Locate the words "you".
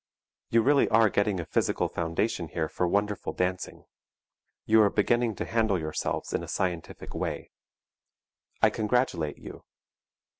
0.49-0.63, 4.65-4.81, 9.37-9.63